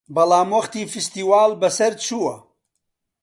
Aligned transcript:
بەڵام 0.15 0.49
وەختی 0.55 0.89
فستیواڵ 0.91 1.49
بەسەر 1.61 1.93
چووە 2.05 2.35